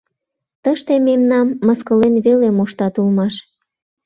[0.63, 3.35] Тыште мемнам мыскылен веле моштат улмаш.